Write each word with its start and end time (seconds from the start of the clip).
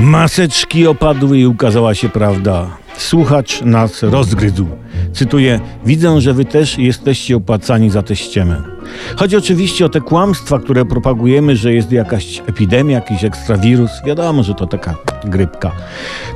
Maseczki 0.00 0.86
opadły 0.86 1.38
i 1.38 1.46
ukazała 1.46 1.94
się 1.94 2.08
prawda. 2.08 2.66
Słuchacz 2.96 3.62
nas 3.62 4.02
rozgryzł. 4.02 4.66
Cytuję: 5.12 5.60
Widzę, 5.86 6.20
że 6.20 6.34
wy 6.34 6.44
też 6.44 6.78
jesteście 6.78 7.36
opłacani 7.36 7.90
za 7.90 8.02
tę 8.02 8.16
ściemę. 8.16 8.62
Chodzi 9.16 9.36
oczywiście 9.36 9.86
o 9.86 9.88
te 9.88 10.00
kłamstwa, 10.00 10.58
które 10.58 10.84
propagujemy, 10.84 11.56
że 11.56 11.72
jest 11.72 11.92
jakaś 11.92 12.42
epidemia, 12.46 12.94
jakiś 12.94 13.24
ekstrawirus. 13.24 13.90
Wiadomo, 14.06 14.42
że 14.42 14.54
to 14.54 14.66
taka 14.66 14.94
grypka. 15.24 15.72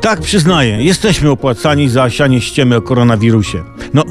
Tak, 0.01 0.21
przyznaję, 0.21 0.85
jesteśmy 0.85 1.31
opłacani 1.31 1.89
za 1.89 2.11
sianie 2.11 2.41
ściemy 2.41 2.77
o 2.77 2.83
koronawirusie. 2.83 3.63
No, 3.95 4.05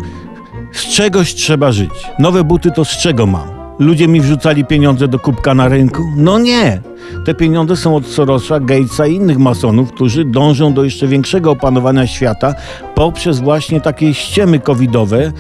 z 0.72 0.88
czegoś 0.88 1.36
trzeba 1.36 1.72
żyć. 1.72 1.92
Nowe 2.20 2.44
buty 2.44 2.72
to 2.72 2.86
z 2.86 2.98
czego 2.98 3.28
mam? 3.28 3.48
Ludzie 3.80 4.08
mi 4.08 4.22
wrzucali 4.22 4.66
pieniądze 4.66 5.08
do 5.08 5.20
kubka 5.20 5.54
na 5.54 5.68
rynku? 5.68 6.04
No 6.16 6.40
nie. 6.40 6.91
Te 7.26 7.34
pieniądze 7.34 7.76
są 7.76 7.96
od 7.96 8.08
Sorosa, 8.08 8.60
Gatesa 8.60 9.08
i 9.08 9.16
innych 9.16 9.38
masonów, 9.38 9.92
którzy 9.92 10.26
dążą 10.26 10.74
do 10.74 10.84
jeszcze 10.84 11.08
większego 11.08 11.52
opanowania 11.52 12.08
świata 12.08 12.54
poprzez 12.96 13.40
właśnie 13.40 13.82
takie 13.82 14.14
ściemy 14.14 14.60
covidowe, 14.60 15.32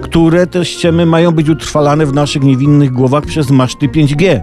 które 0.00 0.46
te 0.46 0.64
ściemy 0.64 1.06
mają 1.06 1.32
być 1.32 1.48
utrwalane 1.48 2.06
w 2.06 2.14
naszych 2.14 2.42
niewinnych 2.42 2.92
głowach 2.92 3.26
przez 3.26 3.50
maszty 3.50 3.88
5G. 3.88 4.40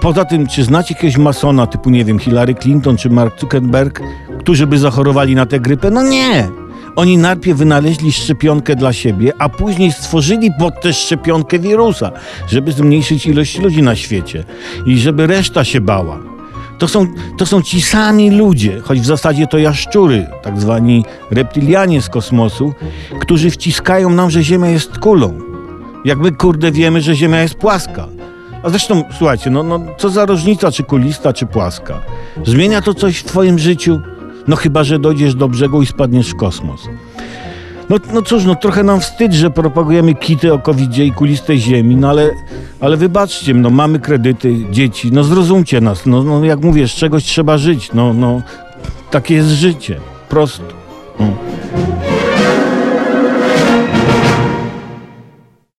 Poza 0.00 0.24
tym, 0.24 0.46
czy 0.46 0.64
znacie 0.64 0.94
jakiegoś 0.94 1.16
masona 1.16 1.66
typu, 1.66 1.90
nie 1.90 2.04
wiem, 2.04 2.18
Hillary 2.18 2.54
Clinton 2.54 2.96
czy 2.96 3.10
Mark 3.10 3.40
Zuckerberg, 3.40 4.00
którzy 4.38 4.66
by 4.66 4.78
zachorowali 4.78 5.34
na 5.34 5.46
tę 5.46 5.60
grypę? 5.60 5.90
No 5.90 6.02
nie. 6.02 6.48
Oni 6.98 7.18
najpierw 7.18 7.58
wynaleźli 7.58 8.12
szczepionkę 8.12 8.76
dla 8.76 8.92
siebie, 8.92 9.32
a 9.38 9.48
później 9.48 9.92
stworzyli 9.92 10.50
pod 10.58 10.80
tę 10.80 10.92
szczepionkę 10.92 11.58
wirusa, 11.58 12.10
żeby 12.48 12.72
zmniejszyć 12.72 13.26
ilość 13.26 13.58
ludzi 13.58 13.82
na 13.82 13.96
świecie 13.96 14.44
i 14.86 14.98
żeby 14.98 15.26
reszta 15.26 15.64
się 15.64 15.80
bała. 15.80 16.18
To 16.78 16.88
są, 16.88 17.06
to 17.38 17.46
są 17.46 17.62
ci 17.62 17.82
sami 17.82 18.30
ludzie, 18.30 18.80
choć 18.80 19.00
w 19.00 19.04
zasadzie 19.04 19.46
to 19.46 19.58
jaszczury, 19.58 20.26
tak 20.42 20.60
zwani 20.60 21.04
reptilianie 21.30 22.02
z 22.02 22.08
kosmosu, 22.08 22.74
którzy 23.20 23.50
wciskają 23.50 24.10
nam, 24.10 24.30
że 24.30 24.42
Ziemia 24.42 24.68
jest 24.68 24.98
kulą. 24.98 25.38
Jak 26.04 26.18
my, 26.18 26.32
kurde, 26.32 26.72
wiemy, 26.72 27.02
że 27.02 27.14
Ziemia 27.14 27.42
jest 27.42 27.54
płaska. 27.54 28.08
A 28.62 28.70
zresztą, 28.70 29.04
słuchajcie, 29.18 29.50
no, 29.50 29.62
no 29.62 29.80
co 29.98 30.08
za 30.08 30.26
różnica, 30.26 30.72
czy 30.72 30.82
kulista, 30.82 31.32
czy 31.32 31.46
płaska? 31.46 32.00
Zmienia 32.46 32.82
to 32.82 32.94
coś 32.94 33.18
w 33.18 33.24
twoim 33.24 33.58
życiu? 33.58 34.00
No 34.48 34.56
chyba, 34.56 34.84
że 34.84 34.98
dojdziesz 34.98 35.34
do 35.34 35.48
brzegu 35.48 35.82
i 35.82 35.86
spadniesz 35.86 36.30
w 36.30 36.36
kosmos. 36.36 36.88
No, 37.90 37.96
no 38.12 38.22
cóż, 38.22 38.44
no 38.44 38.54
trochę 38.54 38.82
nam 38.82 39.00
wstyd, 39.00 39.32
że 39.32 39.50
propagujemy 39.50 40.14
kity 40.14 40.52
o 40.52 40.58
covid 40.58 40.98
i 40.98 41.12
kulistej 41.12 41.60
ziemi, 41.60 41.96
no 41.96 42.08
ale, 42.08 42.30
ale 42.80 42.96
wybaczcie, 42.96 43.54
no 43.54 43.70
mamy 43.70 44.00
kredyty, 44.00 44.54
dzieci, 44.70 45.12
no 45.12 45.24
zrozumcie 45.24 45.80
nas, 45.80 46.06
no, 46.06 46.22
no 46.22 46.44
jak 46.44 46.60
mówię, 46.60 46.88
z 46.88 46.90
czegoś 46.90 47.24
trzeba 47.24 47.58
żyć, 47.58 47.90
no, 47.94 48.14
no 48.14 48.42
takie 49.10 49.34
jest 49.34 49.48
życie, 49.48 50.00
prosto. 50.28 50.64
No. 51.20 51.26